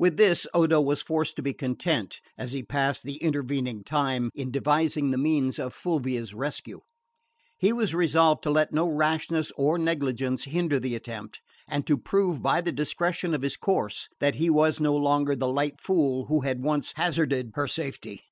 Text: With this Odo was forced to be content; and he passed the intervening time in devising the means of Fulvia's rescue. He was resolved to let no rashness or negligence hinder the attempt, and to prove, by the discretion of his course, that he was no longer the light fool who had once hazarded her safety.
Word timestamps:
With 0.00 0.16
this 0.16 0.46
Odo 0.52 0.80
was 0.80 1.00
forced 1.00 1.36
to 1.36 1.42
be 1.42 1.54
content; 1.54 2.18
and 2.36 2.50
he 2.50 2.64
passed 2.64 3.04
the 3.04 3.18
intervening 3.18 3.84
time 3.84 4.30
in 4.34 4.50
devising 4.50 5.12
the 5.12 5.16
means 5.16 5.60
of 5.60 5.72
Fulvia's 5.72 6.34
rescue. 6.34 6.80
He 7.56 7.72
was 7.72 7.94
resolved 7.94 8.42
to 8.42 8.50
let 8.50 8.72
no 8.72 8.88
rashness 8.88 9.52
or 9.56 9.78
negligence 9.78 10.42
hinder 10.42 10.80
the 10.80 10.96
attempt, 10.96 11.40
and 11.68 11.86
to 11.86 11.96
prove, 11.96 12.42
by 12.42 12.62
the 12.62 12.72
discretion 12.72 13.32
of 13.32 13.42
his 13.42 13.56
course, 13.56 14.08
that 14.18 14.34
he 14.34 14.50
was 14.50 14.80
no 14.80 14.96
longer 14.96 15.36
the 15.36 15.46
light 15.46 15.80
fool 15.80 16.26
who 16.26 16.40
had 16.40 16.60
once 16.64 16.92
hazarded 16.96 17.52
her 17.54 17.68
safety. 17.68 18.22